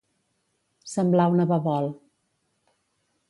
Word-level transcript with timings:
Semblar 0.93 1.27
un 1.33 1.43
ababol. 1.45 1.91